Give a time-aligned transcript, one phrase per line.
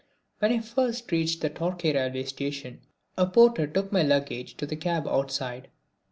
[0.39, 2.79] When I first reached the Torquay railway station
[3.19, 5.67] a porter took my luggage to the cab outside.